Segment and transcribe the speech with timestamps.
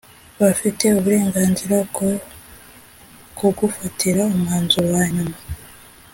[0.41, 2.09] bafite uburenganzira bwo
[3.37, 5.37] kugufatira umwanzuro wa nyuma